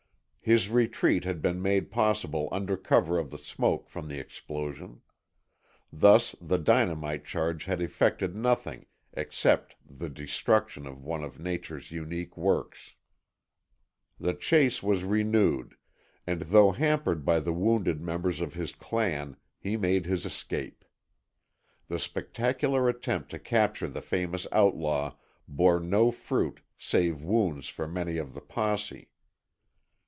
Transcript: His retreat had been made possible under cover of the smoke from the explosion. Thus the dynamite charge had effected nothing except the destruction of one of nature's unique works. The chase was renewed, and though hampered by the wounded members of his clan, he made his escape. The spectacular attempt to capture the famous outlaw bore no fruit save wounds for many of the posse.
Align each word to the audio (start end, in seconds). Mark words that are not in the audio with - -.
His 0.43 0.69
retreat 0.71 1.23
had 1.23 1.39
been 1.39 1.61
made 1.61 1.91
possible 1.91 2.49
under 2.51 2.75
cover 2.75 3.19
of 3.19 3.29
the 3.29 3.37
smoke 3.37 3.87
from 3.87 4.07
the 4.07 4.17
explosion. 4.17 5.01
Thus 5.93 6.35
the 6.41 6.57
dynamite 6.57 7.25
charge 7.25 7.65
had 7.65 7.79
effected 7.79 8.35
nothing 8.35 8.87
except 9.13 9.75
the 9.87 10.09
destruction 10.09 10.87
of 10.87 11.03
one 11.03 11.23
of 11.23 11.37
nature's 11.39 11.91
unique 11.91 12.35
works. 12.35 12.95
The 14.19 14.33
chase 14.33 14.81
was 14.81 15.03
renewed, 15.03 15.75
and 16.25 16.41
though 16.41 16.71
hampered 16.71 17.23
by 17.23 17.39
the 17.39 17.53
wounded 17.53 18.01
members 18.01 18.41
of 18.41 18.55
his 18.55 18.71
clan, 18.73 19.37
he 19.59 19.77
made 19.77 20.07
his 20.07 20.25
escape. 20.25 20.83
The 21.87 21.99
spectacular 21.99 22.89
attempt 22.89 23.29
to 23.29 23.37
capture 23.39 23.87
the 23.87 24.01
famous 24.01 24.47
outlaw 24.51 25.13
bore 25.47 25.79
no 25.79 26.09
fruit 26.09 26.61
save 26.79 27.23
wounds 27.23 27.67
for 27.69 27.87
many 27.87 28.17
of 28.17 28.33
the 28.33 28.41
posse. 28.41 29.07